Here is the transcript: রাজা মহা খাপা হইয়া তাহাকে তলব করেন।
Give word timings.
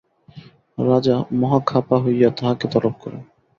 রাজা 0.81 1.15
মহা 1.33 1.59
খাপা 1.65 1.95
হইয়া 1.99 2.29
তাহাকে 2.37 2.65
তলব 2.73 2.93
করেন। 3.03 3.21